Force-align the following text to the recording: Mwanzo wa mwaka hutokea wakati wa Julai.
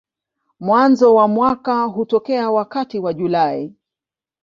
Mwanzo 0.59 1.15
wa 1.15 1.27
mwaka 1.27 1.83
hutokea 1.83 2.49
wakati 2.51 2.99
wa 2.99 3.13
Julai. 3.13 3.75